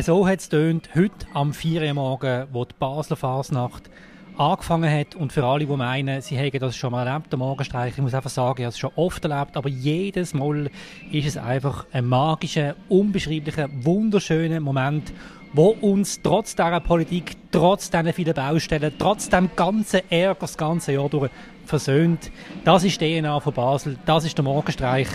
[0.00, 1.82] So hat es tönt heute am 4.
[1.82, 3.90] Uhr morgen, wo die Basler Fasnacht
[4.38, 5.14] angefangen hat.
[5.14, 8.14] Und für alle, die meinen, sie hätten das schon mal erlebt, den Morgenstreich, ich muss
[8.14, 10.70] einfach sagen, ich habe es schon oft erlebt, aber jedes Mal
[11.12, 15.12] ist es einfach ein magischer, unbeschreiblicher, wunderschöner Moment,
[15.52, 20.92] wo uns trotz dieser Politik, trotz diesen vielen Baustellen, trotz dem ganzen Ärger das ganze
[20.92, 21.30] Jahr durch
[21.66, 22.32] versöhnt.
[22.64, 25.08] Das ist DNA von Basel, das ist der Morgenstreich.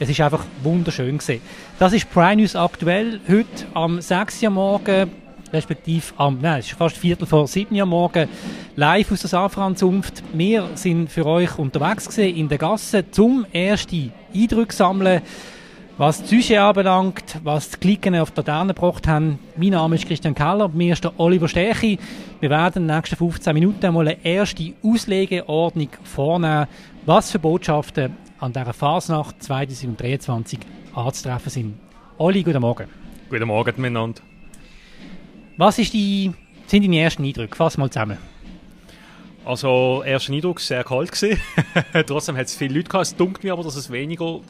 [0.00, 1.40] Es ist einfach wunderschön gesehen.
[1.80, 3.18] Das ist Prime News aktuell.
[3.28, 4.44] Heute am 6.
[4.44, 5.10] Uhr morgen,
[5.52, 8.28] respektive am, nein, es ist fast Viertel vor 7 Uhr morgen,
[8.76, 10.22] live aus der Safran-Zunft.
[10.32, 15.20] Wir sind für euch unterwegs gewesen in der Gasse zum ersten Eindruck sammeln.
[15.96, 20.06] Was die Sujet anbelangt, was die Klicken auf der Laterne gebracht haben, mein Name ist
[20.06, 21.98] Christian Keller, mir ist der Oliver Stechi.
[22.38, 26.68] Wir werden in den nächsten 15 Minuten mal eine erste Auslegeordnung vornehmen,
[27.04, 30.58] was für Botschaften an dieser Fasnacht 2023
[30.94, 31.80] anzutreffen sind.
[32.18, 32.88] Oli, guten Morgen.
[33.28, 34.22] Guten Morgen miteinander.
[35.56, 36.32] Was ist die,
[36.66, 37.56] sind deine ersten Eindrücke?
[37.56, 38.18] Fass mal zusammen.
[39.44, 41.10] Also, erster Eindruck war sehr kalt.
[42.06, 43.06] Trotzdem hat es viele Leute gehabt.
[43.06, 44.40] Es dunkelt mir aber, dass es weniger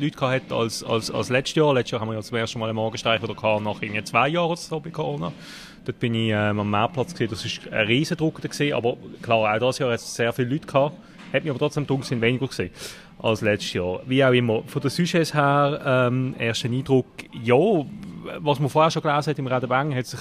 [0.00, 1.74] Leute gehabt als, als, als letztes Jahr.
[1.74, 4.28] Letztes Jahr haben wir ja zum ersten Mal einen Morgenstreich wieder gehabt, nach irgendwie zwei
[4.28, 5.32] Jahren oder so bei Corona.
[5.84, 9.58] Dort bin ich ähm, am Meerplatz gesehen, das war ein Riesendruck gesehen, aber klar, auch
[9.58, 10.96] dieses Jahr hat es sehr viele Leute gehabt.
[11.32, 12.70] Hat mich aber trotzdem dunkel weniger gesehen
[13.18, 14.00] als letztes Jahr.
[14.06, 14.62] Wie auch immer.
[14.66, 17.06] Von den Sujets her, ähm, erster Eindruck,
[17.42, 17.56] ja,
[18.38, 20.20] was man vorher schon gelesen hat im Redebang, hat sich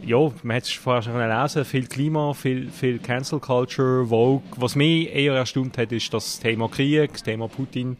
[0.00, 4.42] ja, man hat es vorher schon lesen viel Klima, viel, viel Cancel Culture, Vogue.
[4.56, 7.96] Was mich eher erstaunt hat, ist, dass das Thema Krieg, das Thema Putin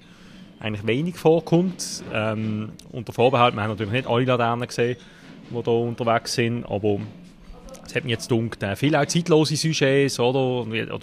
[0.61, 2.05] eigentlich wenig vorkommt.
[2.13, 4.97] Ähm, unter Vorbehalt, wir haben natürlich nicht alle Laternen gesehen,
[5.51, 7.01] die da unterwegs sind, aber
[7.89, 10.63] es hat mir jetzt gedacht, äh, viele auch zeitlose Sujets, oder?
[10.63, 11.01] oder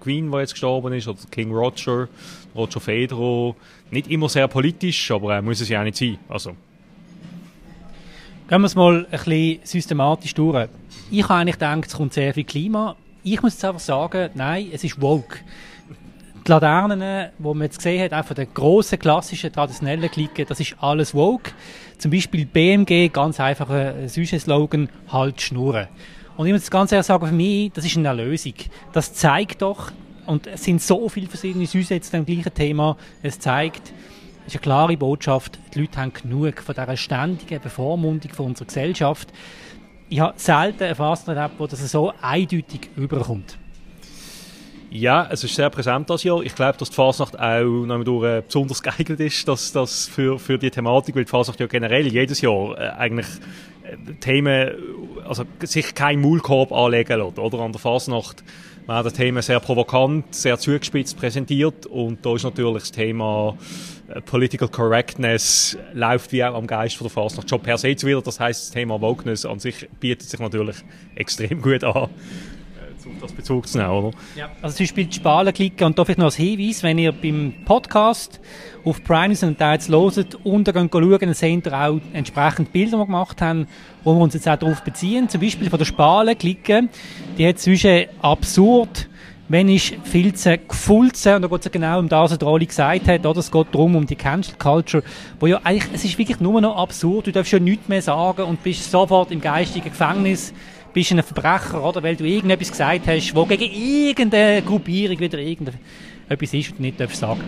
[0.00, 2.08] Queen, die jetzt gestorben ist, oder King Roger,
[2.54, 3.54] Roger Federer.
[3.90, 6.18] Nicht immer sehr politisch, aber äh, muss es ja auch nicht sein.
[6.28, 6.50] Also.
[8.48, 10.68] Gehen wir es mal ein bisschen systematisch durch.
[11.10, 12.96] Ich habe eigentlich gedacht, es kommt sehr viel Klima.
[13.22, 15.38] Ich muss jetzt einfach sagen, nein, es ist woke.
[16.46, 20.60] Die Laternen, die man jetzt gesehen hat, auch von den grossen, klassischen, traditionellen Klicken, das
[20.60, 21.52] ist alles woke.
[21.98, 25.88] Zum Beispiel BMG, ganz einfacher Sujet-Slogan, halt schnurren.
[26.38, 28.54] Und ich muss ganz ehrlich sagen, für mich, das ist eine Erlösung.
[28.92, 29.90] Das zeigt doch,
[30.24, 33.92] und es sind so viele verschiedene Sujets zu dem gleichen Thema, es zeigt,
[34.46, 38.66] es ist eine klare Botschaft, die Leute haben genug von dieser ständigen Bevormundung von unserer
[38.66, 39.32] Gesellschaft.
[40.08, 43.58] Ich habe selten eine Fastnacht erlebt, wo das so eindeutig überkommt.
[44.90, 46.42] Ja, es ist sehr präsent das Jahr.
[46.42, 50.38] Ich glaube, dass die Fasnacht auch noch durch, äh, besonders geeignet ist, dass das für,
[50.38, 53.26] für die Thematik, weil die Fasnacht ja generell jedes Jahr äh, eigentlich
[53.82, 54.70] äh, Themen,
[55.28, 57.58] also sich kein Maulkorb anlegen lässt, oder?
[57.58, 58.42] An der Fasnacht
[58.86, 63.58] werden Themen sehr provokant, sehr zugespitzt präsentiert und da ist natürlich das Thema
[64.08, 68.06] äh, Political Correctness läuft wie auch am Geist von der Fasnacht schon per se zu
[68.06, 68.22] wieder.
[68.22, 70.76] Das heißt, das Thema Wokeness an sich bietet sich natürlich
[71.14, 72.08] extrem gut an
[73.16, 74.10] auf das Bezug zu nehmen, oder?
[74.36, 77.12] Ja, also zum Beispiel die Spalen klicken und da vielleicht noch als Hinweis, wenn ihr
[77.12, 78.40] beim Podcast
[78.84, 82.92] auf Prime und da jetzt hört, unten gehen schauen, dann seht ihr auch entsprechend Bilder,
[82.92, 83.66] die wir gemacht haben,
[84.04, 85.28] wo wir uns jetzt auch darauf beziehen.
[85.28, 86.88] Zum Beispiel von der Spalen klicken,
[87.36, 89.08] die hat zwischen absurd,
[89.48, 92.48] wenn ich viel zu gefulzen, und da geht es ja genau um das, was der
[92.48, 93.40] Oli gesagt hat, oder?
[93.40, 95.02] Es geht darum, um die Cancel Culture,
[95.40, 98.42] wo ja eigentlich, es ist wirklich nur noch absurd, du darfst ja nichts mehr sagen
[98.42, 100.52] und bist sofort im geistigen Gefängnis
[100.92, 102.02] bist ein Verbrecher, oder?
[102.02, 107.00] Weil du irgendetwas gesagt hast, wo gegen irgendeine Gruppierung wieder irgendetwas ist, und du nicht
[107.00, 107.42] darfst sagen.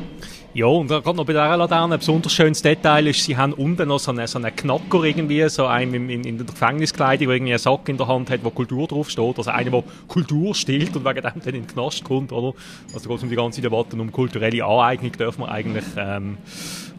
[0.52, 3.86] Ja, und gerade noch bei dieser Laterne ein besonders schönes Detail ist, sie haben unten
[3.86, 7.52] noch so einen, so einen Knacker irgendwie, so einen in, in, der Gefängniskleidung, der irgendwie
[7.52, 9.38] einen Sack in der Hand hat, wo Kultur draufsteht.
[9.38, 12.52] Also einer, der Kultur stillt und wegen dem dann in den Knast kommt, oder?
[12.92, 16.38] Also da geht es um die ganze Debatte um kulturelle Aneignung, dürfen wir eigentlich ähm,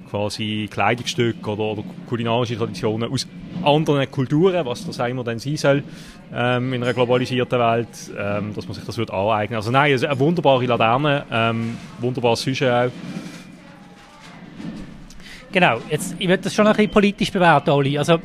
[0.10, 3.28] quasi Kleidungsstücke oder, oder, kulinarische Traditionen aus
[3.64, 5.84] anderen Kulturen, was das immer dann sein soll,
[6.34, 9.58] ähm, in einer globalisierten Welt, ähm, dass man sich das wird aneignen.
[9.58, 12.92] Also nein, eine wunderbare Laterne, ähm, wunderbares Sujet auch.
[15.52, 17.98] Genau, jetzt, ich würde das schon ein bisschen politisch bewerten, Oli.
[17.98, 18.20] Also,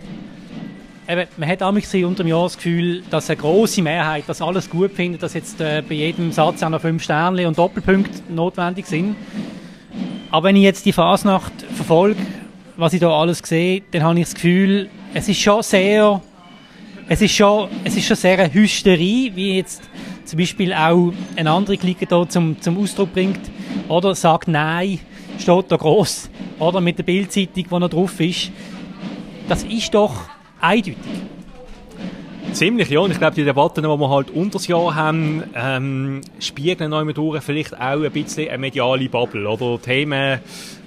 [1.09, 4.71] eben, man hat damals unter dem Jahr das Gefühl, dass eine große Mehrheit das alles
[4.71, 8.87] gut findet, dass jetzt äh, bei jedem Satz auch noch fünf Sterne und Doppelpunkte notwendig
[8.87, 9.17] sind.
[10.31, 12.21] Aber wenn ich jetzt die Fasnacht verfolge,
[12.77, 16.21] was ich da alles sehe, dann habe ich das Gefühl, es ist schon sehr,
[17.09, 19.81] es ist schon, es ist schon sehr eine Hysterie, wie jetzt
[20.27, 23.41] zum Beispiel auch eine andere Clique da zum, zum Ausdruck bringt,
[23.89, 24.99] oder sagt Nein,
[25.39, 26.29] steht da groß,
[26.59, 28.51] oder mit der Bildzeitung, wo noch drauf ist.
[29.49, 30.29] Das ist doch
[30.61, 30.97] eindeutig.
[32.53, 33.01] Ziemlich, ja.
[33.01, 37.05] Und ich glaube, die Debatten, die wir halt unter das Jahr haben, ähm, spiegeln noch
[37.13, 39.49] durch vielleicht auch ein bisschen eine mediale Bubble.
[39.49, 40.41] Oder Themen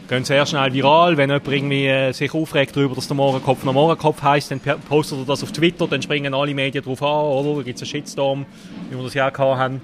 [0.10, 1.16] gehen sehr schnell viral.
[1.16, 5.20] Wenn jemand irgendwie äh, sich aufregt darüber, dass der Morgenkopf noch Morgenkopf heisst, dann postet
[5.20, 7.58] er das auf Twitter, dann springen alle Medien drauf an, oder?
[7.58, 8.46] Da gibt es einen Shitstorm,
[8.90, 9.82] wie wir das ja gehabt haben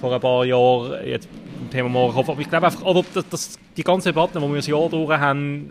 [0.00, 2.30] vor ein paar Jahren, jetzt beim Thema Morgenkopf.
[2.30, 5.18] Aber ich glaube einfach, oder, dass, dass die ganzen Debatten, die wir das Jahr durch
[5.18, 5.70] haben,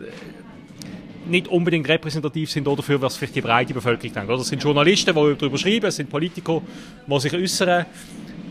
[1.28, 4.30] nicht unbedingt repräsentativ sind dafür, was vielleicht die breite Bevölkerung denkt.
[4.30, 6.62] Das sind Journalisten, die darüber schreiben, es sind Politiker,
[7.06, 7.86] die sich äußern.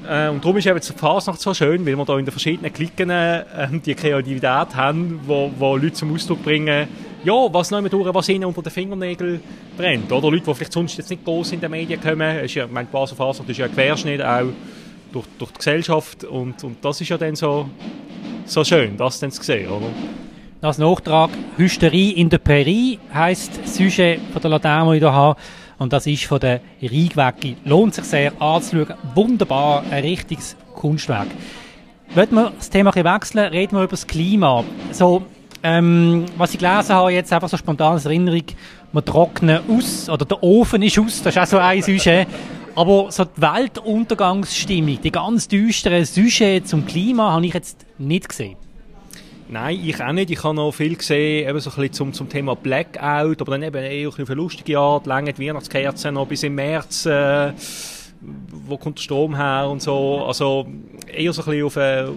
[0.08, 2.72] Äh, und darum ist eben die Fasnacht so schön, weil wir da in den verschiedenen
[2.72, 3.44] Klicken äh,
[3.86, 6.88] die Kreativität haben, wo, wo Leute zum Ausdruck bringen,
[7.24, 9.42] ja, was noch durch, was ihnen unter den Fingernägeln
[9.76, 10.12] brennt.
[10.12, 12.40] Oder Leute, die vielleicht sonst jetzt nicht groß in den Medien kommen.
[12.40, 14.46] Ist ja, ich meine, die Basel Fasnacht ist ja ein Querschnitt auch
[15.12, 17.70] durch, durch die Gesellschaft und, und das ist ja dann so,
[18.46, 19.88] so schön, das dann zu sehen, oder?
[20.62, 25.14] Als Nachtrag Hysterie in der Prärie heisst das Sujet von der Laterne, die ich hier
[25.14, 25.40] habe.
[25.78, 27.56] Und das ist von der Riegwecke.
[27.66, 28.96] Lohnt sich sehr anzuschauen.
[29.14, 31.28] Wunderbar, ein richtiges Kunstwerk.
[32.16, 34.64] Wollen wir das Thema wechseln, reden wir über das Klima.
[34.92, 35.24] So,
[35.62, 38.44] ähm, was ich gelesen habe, jetzt einfach so spontan als Erinnerung,
[38.94, 42.28] wir trocknen aus, oder der Ofen ist aus, das ist auch so ein Sujet.
[42.76, 48.56] Aber so die Weltuntergangsstimmung, die ganz düsteren Sujets zum Klima, habe ich jetzt nicht gesehen.
[49.48, 50.32] Nein, ich auch nicht.
[50.32, 53.64] Ich habe noch viel gesehen, eben so ein bisschen zum, zum Thema Blackout, aber dann
[53.64, 57.54] eben eher auf eine lustige Art, lange die Weihnachtskerzen noch bis im März, äh,
[58.22, 60.26] wo kommt der Strom her und so.
[60.26, 60.66] Also
[61.08, 62.12] eher so ein bisschen auf eine,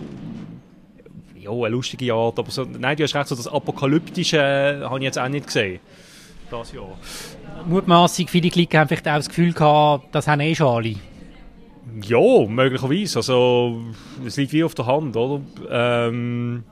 [1.38, 4.98] ja, eine lustige Art, aber so, nein, du hast recht, so das Apokalyptische äh, habe
[4.98, 5.80] ich jetzt auch nicht gesehen.
[6.50, 6.96] Das Jahr.
[7.66, 10.94] Mutmaßig, viele Klicken haben vielleicht auch das Gefühl gehabt, das haben eh schon alle.
[12.02, 13.18] Ja, möglicherweise.
[13.18, 13.80] Also,
[14.24, 15.40] es liegt wie auf der Hand, oder?
[15.70, 16.64] Ähm,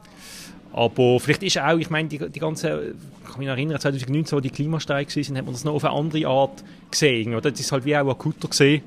[0.77, 2.95] aber vielleicht ist auch, ich meine, die, die ganze,
[3.25, 5.95] ich kann mich erinnern, 2019, wo die Klimastreik waren, hat man das noch auf eine
[5.95, 7.35] andere Art gesehen.
[7.35, 7.51] Oder?
[7.51, 8.83] Das ist halt wie auch akuter gesehen.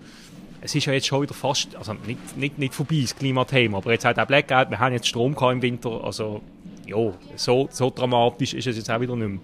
[0.62, 3.92] Es ist ja jetzt schon wieder fast, also nicht, nicht, nicht vorbei, das Klimathema, aber
[3.92, 6.42] jetzt hat auch Blackout, wir haben jetzt Strom im Winter, also
[6.86, 9.40] ja, so, so dramatisch ist es jetzt auch wieder nicht mehr.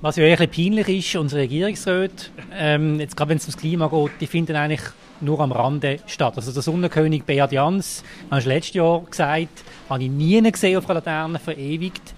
[0.00, 3.86] Was ja ein bisschen peinlich ist, unsere Regierungsräte, ähm, jetzt gerade wenn es ums Klima
[3.86, 4.80] geht, die finden eigentlich
[5.22, 6.34] nur am Rande statt.
[6.36, 10.84] Also der Sonnenkönig Beat Jans, hast du letztes Jahr gesagt, habe ich nie gesehen auf
[10.88, 12.14] einer Laterne verewigt.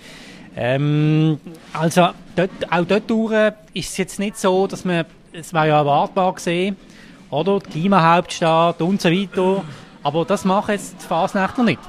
[0.56, 1.40] Ähm,
[1.72, 5.78] also dort, auch dort durch ist es jetzt nicht so, dass man, es war ja
[5.78, 6.76] erwartbar gesehen,
[7.30, 7.58] oder?
[7.58, 9.64] Die Klimahauptstadt und so weiter.
[10.02, 11.80] Aber das machen jetzt die Fasnächter nicht.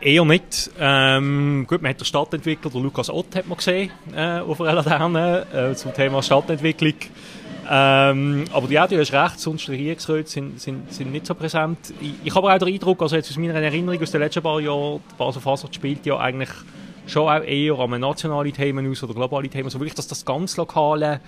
[0.00, 0.70] Eher nicht.
[0.78, 4.74] Ähm, gut, man hat den Stadtentwickler, der Lukas Ott, hat man gesehen äh, auf einer
[4.74, 6.94] Laterne äh, zum Thema Stadtentwicklung.
[7.72, 11.78] Ähm, aber ja, du hast recht, sonst die Regierungsräte sind, sind, sind nicht so präsent.
[12.00, 14.58] Ich, ich habe auch den Eindruck, also jetzt aus meiner Erinnerung aus den letzten paar
[14.58, 16.48] Jahren, die Basel Fasnacht spielt ja eigentlich
[17.06, 19.70] schon auch eher an nationale Themen aus oder globale Themen.
[19.70, 21.20] So wirklich, dass das ganz Lokale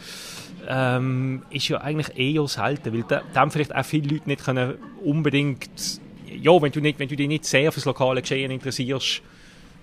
[0.69, 4.75] ähm, ist ja eigentlich eher selten, weil dann vielleicht auch viele Leute nicht können
[5.05, 9.23] unbedingt, ja, wenn du, nicht, wenn du dich nicht sehr für das lokale Geschehen interessierst,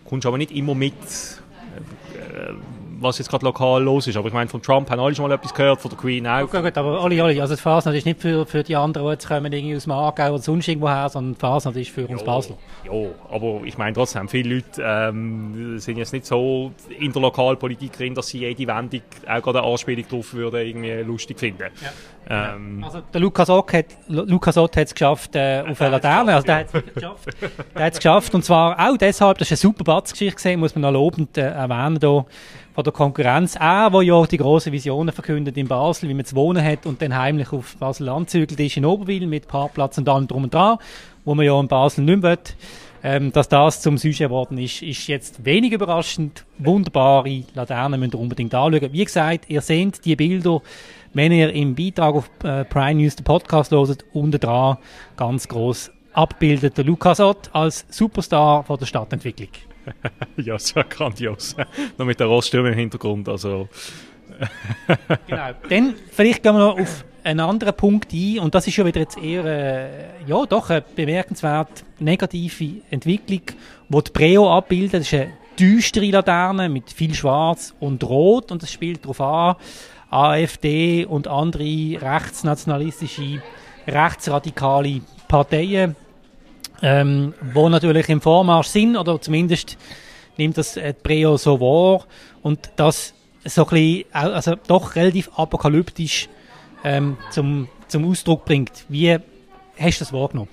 [0.04, 0.94] kommst du aber nicht immer mit.
[0.94, 2.54] Äh,
[3.01, 4.18] was jetzt gerade lokal los ist.
[4.18, 6.50] Aber ich meine, von Trump haben alle schon mal etwas gehört, von der Queen auch.
[6.50, 7.42] Gut, gut, aber alle, alle.
[7.42, 9.92] Also die Fasnacht ist nicht für, für die anderen, die jetzt kommen, irgendwie aus dem
[9.92, 12.56] Aargau oder sonst irgendwo her, sondern die Fasnacht ist für uns Basel.
[12.86, 12.92] Ja,
[13.31, 18.16] aber ich meine trotzdem, viele Leute ähm, sind jetzt nicht so in der Lokalpolitik drin,
[18.16, 21.69] dass sie jede Wendung, auch gerade eine Anspielung drauf würden, irgendwie lustig finden.
[21.81, 21.90] Ja.
[22.27, 26.45] Ähm, also der Lukas Ott hat Lukas Ott es geschafft äh, auf einer Laterne, also
[26.45, 27.27] der hat es geschafft.
[27.75, 30.75] der hat es geschafft und zwar auch deshalb, das ist eine super Batzgeschichte gesehen, muss
[30.75, 32.25] man noch lobend äh, erwähnen hier
[32.75, 33.55] von der Konkurrenz.
[33.55, 37.01] Er, der ja die grossen Visionen verkündet in Basel, wie man zu wohnen hat und
[37.01, 40.77] dann heimlich auf Basel anzügelt ist in Oberwil mit Parkplatz und allem drum und dran,
[41.25, 42.39] wo man ja in Basel nicht mehr will.
[43.01, 46.46] Ähm, dass das zum Sujet geworden ist, ist jetzt wenig überraschend.
[46.58, 48.91] Wunderbare Laternen müsst ihr unbedingt anschauen.
[48.91, 50.62] Wie gesagt, ihr seht die Bilder,
[51.13, 54.78] wenn ihr im Beitrag auf äh, Prime News den Podcast hört, unten dran
[55.18, 59.50] ganz groß abbildet der Lukas Ott als Superstar von der Stadtentwicklung.
[60.38, 61.56] ja, es war grandios.
[61.98, 63.30] noch mit der Roststürme im Hintergrund.
[63.30, 63.70] Also.
[65.28, 65.50] genau.
[65.70, 69.01] Dann vielleicht gehen wir noch auf einen anderen Punkt ein und das ist ja wieder
[69.01, 69.89] jetzt eher äh,
[70.25, 73.42] ja doch eine bemerkenswert negative Entwicklung,
[73.89, 74.94] wo die Preo abbildet.
[74.94, 79.56] Das ist eine düstere Laterne mit viel Schwarz und Rot und das spielt darauf an,
[80.10, 83.42] AfD und andere rechtsnationalistische,
[83.88, 85.96] rechtsradikale Parteien
[86.82, 89.78] ähm, wo natürlich im Vormarsch sind, oder zumindest
[90.38, 92.06] nimmt das äh, Preo so wahr
[92.42, 93.13] und das
[93.46, 96.30] so ein bisschen, also doch relativ apokalyptisch
[96.84, 98.86] ähm, zum, zum Ausdruck bringt.
[98.89, 99.18] Wie
[99.78, 100.50] hast du das wahrgenommen?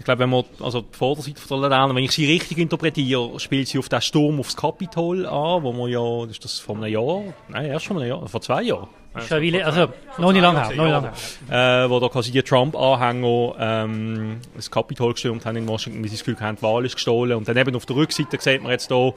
[0.00, 3.68] Ich glaube, wenn man, also die Vorderseite von der wenn ich sie richtig interpretiere, spielt
[3.68, 6.92] sie auf den Sturm aufs Kapitol an, wo man ja, das ist das vor einem
[6.92, 8.88] Jahr, nein, erst vor einem Jahr, vor zwei Jahren,
[9.26, 9.88] Schon eine Weile, also
[10.18, 10.92] noch nicht lange her, noch nicht
[11.50, 11.84] lange.
[11.84, 16.14] Äh, wo da quasi die Trump-Anhänger ähm, das Kapitol gestürmt haben in Washington, wie sie
[16.14, 17.36] das Gefühl haben, die Wahl ist gestohlen.
[17.36, 19.10] Und dann eben auf der Rückseite sieht man jetzt da,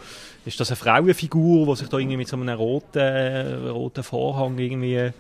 [0.46, 5.12] ist das eine Frauenfigur, die sich da irgendwie mit so einem roten, roten Vorhang irgendwie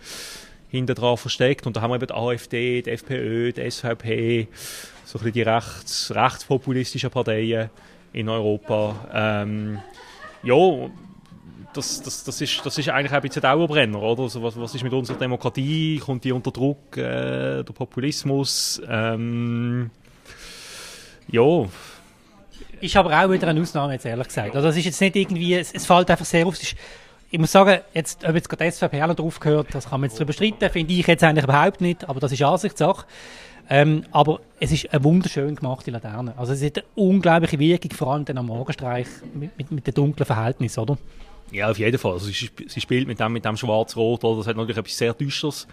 [0.73, 1.67] hinter dran versteckt.
[1.67, 4.47] Und da haben wir eben die AfD, die FPÖ, die SVP,
[5.05, 7.69] so ein bisschen die rechts, rechtspopulistischen Parteien
[8.11, 8.95] in Europa.
[9.13, 9.79] Ähm,
[10.41, 10.89] ja,
[11.73, 14.23] das, das, das, ist, das ist eigentlich ein bisschen Dauerbrenner, oder?
[14.23, 15.99] Also was, was ist mit unserer Demokratie?
[15.99, 16.97] Kommt die unter Druck?
[16.97, 18.81] Äh, der Populismus?
[18.89, 19.91] Ähm,
[21.27, 21.65] ja.
[22.81, 24.55] Ist aber auch wieder eine Ausnahme, jetzt ehrlich gesagt.
[24.55, 26.55] Also, das ist jetzt nicht irgendwie, es, es fällt einfach sehr auf.
[26.55, 26.75] Es ist,
[27.33, 30.19] ich muss sagen, jetzt, ob jetzt gerade SVP auch drauf gehört, das kann man jetzt
[30.19, 33.07] darüber streiten, finde ich jetzt eigentlich überhaupt nicht, aber das ist Ansichtssache.
[33.71, 36.37] Ähm, aber es ist eine wunderschön gemachte Laterne.
[36.37, 39.95] Also es hat eine unglaubliche Wirkung, vor allem dann am Morgenstreich mit, mit, mit dem
[39.95, 40.95] dunklen Verhältnis, oder?
[41.51, 42.11] Ja, auf jeden Fall.
[42.11, 44.37] Also sie, sie spielt mit dem, mit dem Schwarz-Rot, oder?
[44.37, 45.67] Das hat natürlich etwas sehr Düsteres.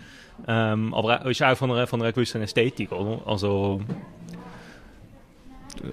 [0.48, 3.20] Ähm, aber ist auch von einer, von einer gewissen Ästhetik, oder?
[3.26, 3.82] Also,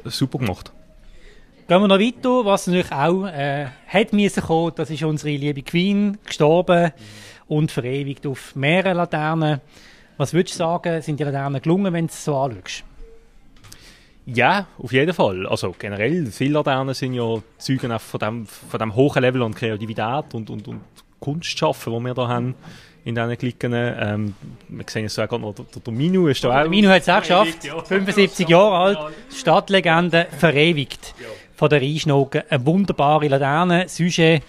[0.05, 0.71] super gemacht.
[1.67, 5.63] Gehen wir noch weiter, was natürlich auch äh, hat müssen kommen, das ist unsere liebe
[5.63, 6.93] Queen, gestorben
[7.49, 9.59] und verewigt auf mehreren Laternen.
[10.15, 12.85] Was würdest du sagen, sind die Laternen gelungen, wenn du es so anschaust?
[14.25, 15.45] Ja, auf jeden Fall.
[15.45, 20.33] Also generell, viele Laternen sind ja Zeugen von dem, von dem hohen Level an Kreativität
[20.35, 20.81] und, und, und
[21.19, 22.55] Kunstschaffen, die wir da haben
[23.03, 23.73] in diesen Klicken.
[23.73, 24.35] Ähm,
[24.69, 26.61] wir sehen es sogar noch, der, der Minu ist da auch...
[26.61, 31.13] Der Minu hat es auch geschafft, 75 Jahre alt, Stadtlegende, verewigt
[31.57, 32.43] von der Rheinschnogen.
[32.49, 34.43] Eine wunderbare Laterne, Sujet,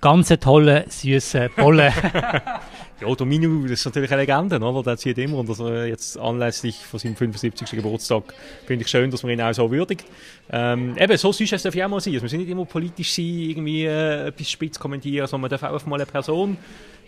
[0.00, 1.92] ganz tolle, süße Bolle.
[3.00, 4.82] Ja, Domino, das ist natürlich eine Legende, oder?
[4.82, 7.70] Der zieht immer und also jetzt anlässlich von seinem 75.
[7.70, 8.34] Geburtstag
[8.66, 10.04] finde ich schön, dass man ihn auch so würdigt.
[10.50, 12.14] Ähm, eben, so sonst darf ja auch mal sein.
[12.14, 15.62] Also wir sind nicht immer politisch sein, irgendwie äh, etwas spitz kommentieren, sondern man darf
[15.62, 16.56] auch mal eine Person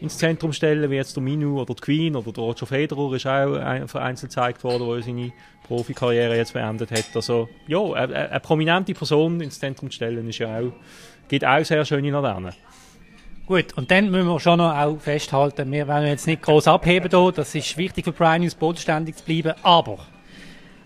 [0.00, 3.88] ins Zentrum stellen, wie jetzt Domino oder die Queen oder der Roger Federer ist auch
[3.88, 5.32] vereinzelt gezeigt worden, wo er seine
[5.66, 7.06] Profikarriere jetzt beendet hat.
[7.14, 10.72] Also, ja, eine, eine prominente Person ins Zentrum zu stellen, ist ja auch,
[11.28, 12.54] geht auch sehr schön in Laterne.
[13.50, 17.10] Gut, und dann müssen wir schon noch auch festhalten, wir werden jetzt nicht groß abheben
[17.10, 19.98] hier, das ist wichtig für Prime News, bodenständig zu bleiben, aber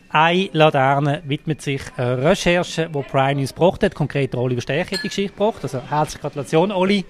[0.09, 5.03] eine Laterne widmet sich einer Recherche, die Prime News gebracht hat, konkret Oliver Stärk hat
[5.03, 7.05] die Geschichte gebracht, also herzliche Gratulation, Oli.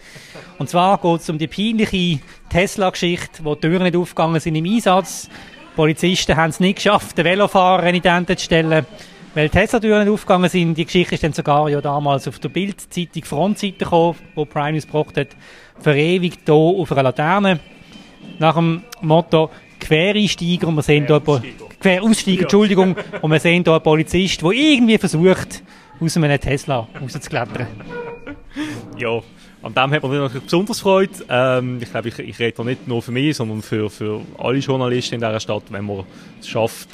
[0.59, 2.19] Und zwar geht es um die peinliche
[2.49, 5.29] Tesla-Geschichte, wo die Türen nicht aufgegangen sind im Einsatz.
[5.29, 8.85] Die Polizisten haben es nicht geschafft, den Velofahrer in Ident zu stellen
[9.35, 10.79] weil Tesla-Türen aufgegangen sind.
[10.79, 14.87] Die Geschichte ist dann sogar ja damals auf der Bild-Zeitung Frontseite gekommen, wo Prime News
[14.87, 15.29] gebracht hat,
[15.81, 17.61] verewigt hier auf einer Laterne.
[18.39, 19.51] Nach dem Motto
[19.81, 21.21] Quereinsteiger und wir sehen hier
[21.81, 25.63] Queraussteiger, Entschuldigung, und wir sehen hier einen Polizist, der irgendwie versucht,
[26.01, 27.67] aus einem Tesla rauszuklettern.
[28.97, 29.21] Ja,
[29.65, 31.13] an dem hat man natürlich besonders Freude.
[31.29, 35.15] Ähm, ich glaube, ich, ich rede nicht nur für mich, sondern für, für alle Journalisten
[35.15, 36.05] in dieser Stadt, wenn man
[36.39, 36.89] es schafft,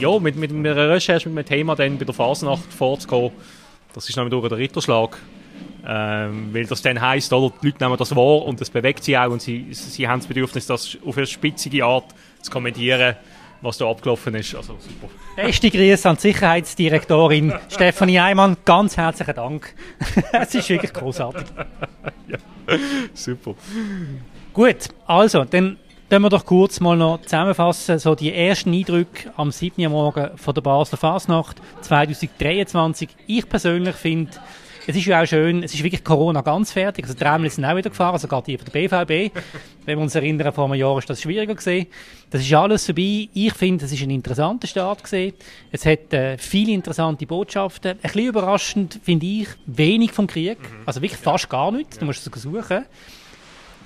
[0.00, 3.30] ja, mit, mit einer Recherche, mit einem Thema dann bei der Phasenacht vorzukommen.
[3.92, 5.18] Das ist nämlich durch den Ritterschlag.
[5.86, 9.18] Ähm, weil das dann heisst, oder, die Leute nehmen das wahr und das bewegt sie
[9.18, 12.06] auch und sie, sie haben das Bedürfnis, das auf eine spitzige Art
[12.40, 13.16] zu kommentieren
[13.64, 14.54] was da abgelaufen ist.
[14.54, 15.12] Also super.
[15.36, 18.56] Beste Grüße an die Sicherheitsdirektorin Stefanie Eimann.
[18.64, 19.74] Ganz herzlichen Dank.
[20.32, 21.46] es ist wirklich großartig.
[22.28, 22.38] ja,
[23.14, 23.54] super.
[24.52, 25.78] Gut, also, dann
[26.08, 29.90] können wir doch kurz mal noch zusammenfassen, so die ersten Eindrücke am 7.
[29.90, 33.08] Morgen von der Basler Fasnacht 2023.
[33.26, 34.30] Ich persönlich finde,
[34.86, 37.04] es ist ja auch schön, es ist wirklich Corona ganz fertig.
[37.04, 39.34] Also die Rämel sind auch wieder gefahren, also gerade die von der BVB.
[39.86, 41.86] Wenn wir uns erinnern, vor einem Jahr ist das schwieriger gewesen.
[42.30, 43.28] Das ist alles vorbei.
[43.32, 45.34] Ich finde, es ist ein interessanter Start gewesen.
[45.70, 47.92] Es hat äh, viele interessante Botschaften.
[47.92, 50.58] Ein bisschen überraschend finde ich wenig vom Krieg.
[50.58, 50.82] Mhm.
[50.86, 51.98] Also wirklich fast gar nichts.
[51.98, 52.84] Du musst es suchen.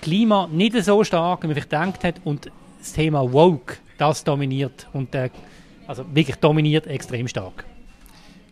[0.03, 2.15] Klima nicht so stark, wie man vielleicht gedacht hat.
[2.25, 4.87] Und das Thema Woke, das dominiert.
[4.93, 5.31] Und äh,
[5.87, 7.65] also wirklich dominiert extrem stark.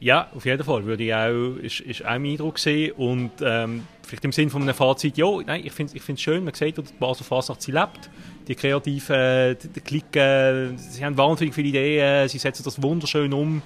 [0.00, 0.84] Ja, auf jeden Fall.
[0.84, 2.92] Würde ich auch, ist, ist auch mein Eindruck gesehen.
[2.92, 6.44] Und ähm, vielleicht im Sinne von einem Fazit, ja, nein, ich finde es ich schön,
[6.44, 8.10] man sieht, dass die Basel Fasnacht, sie lebt.
[8.46, 13.60] Die kreativen die, die Klicken, sie haben wahnsinnig viele Ideen, sie setzen das wunderschön um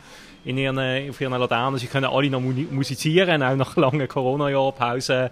[0.45, 0.79] in ihren,
[1.11, 1.79] auf ihren Laternen.
[1.79, 5.29] Sie können alle noch musizieren, auch nach langen Corona-Jahrpausen.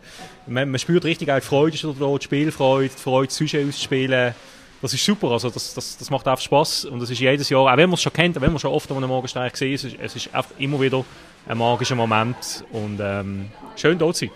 [0.48, 4.34] Man, man spürt richtig auch die Freude, die Spielfreude, die Freude, Sujet auszuspielen
[4.80, 7.62] das ist super, also das, das, das macht einfach Spaß und das ist jedes Jahr,
[7.72, 9.84] auch wenn man es schon kennt, auch wenn man schon oft an einem gesehen ist,
[9.84, 11.04] es ist einfach immer wieder
[11.48, 14.34] ein magischer Moment und ähm, schön dort zu sein.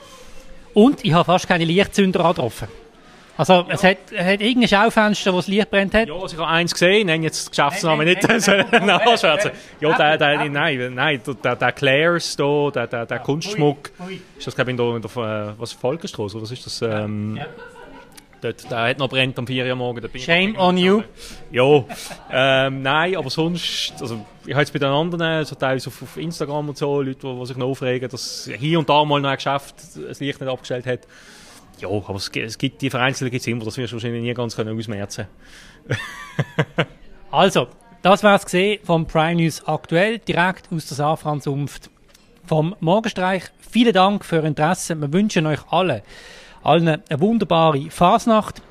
[0.74, 2.68] Und ich habe fast keine Lichtzünder getroffen.
[3.36, 3.66] Also ja.
[3.70, 6.08] es hat, es hat irgendein Schaufenster, wo das Licht brennt hat.
[6.08, 8.22] Ja, also ich habe eins gesehen, nenne jetzt Geschäftsnamen nicht
[8.72, 9.52] nachschwärzen.
[9.80, 13.90] Ja, der, der, nein, nein, der, der Clairs da, der, der, der Kunstschmuck,
[14.36, 16.82] ist das glaube ich in der, in der was Volkerstraße, oder was ist das?
[16.82, 17.46] Ähm, ja.
[18.42, 20.04] Dort, der hat noch brennt am 4 Uhr morgen.
[20.18, 21.02] Shame on you.
[21.52, 21.84] Ja,
[22.28, 26.16] ähm, nein, aber sonst, also ich habe jetzt bei den anderen, so teilweise auf, auf
[26.16, 29.36] Instagram und so, Leute, die, sich noch aufregen, dass hier und da mal noch ein
[29.36, 29.76] Geschäft
[30.08, 31.06] das Licht nicht abgestellt hat.
[31.78, 34.34] Ja, aber es, es gibt die Vereinzelten gibt es immer, das wirst du wahrscheinlich nie
[34.34, 35.28] ganz können ausmerzen.
[37.30, 37.68] also,
[38.02, 41.90] das war es gesehen vom Prime News aktuell, direkt aus der Safranzunft
[42.44, 43.44] vom Morgenstreich.
[43.70, 44.96] Vielen Dank für Ihr Interesse.
[44.96, 46.02] Wir wünschen euch alle,
[46.62, 48.62] allen eine wunderbare Fasnacht.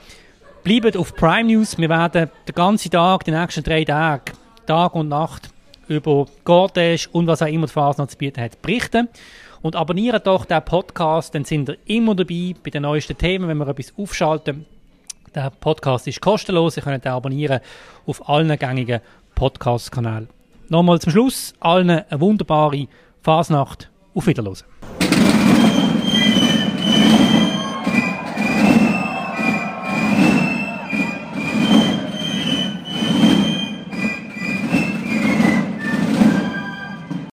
[0.63, 1.77] Bleibt auf Prime News.
[1.77, 4.33] Wir werden den ganzen Tag, die nächsten drei Tage,
[4.65, 5.49] Tag und Nacht
[5.87, 9.09] über Cortège und was auch immer die Fasnacht zu bieten hat, berichten.
[9.61, 13.57] Und abonniert doch den Podcast, dann sind ihr immer dabei bei den neuesten Themen, wenn
[13.57, 14.65] wir etwas aufschalten.
[15.35, 17.59] Der Podcast ist kostenlos, ihr könnt ihn abonnieren
[18.05, 19.01] auf allen gängigen
[19.35, 20.29] Podcast-Kanälen.
[20.69, 22.87] Nochmal zum Schluss, allen eine wunderbare
[23.21, 23.89] Fasnacht.
[24.13, 24.65] Auf Wiedersehen.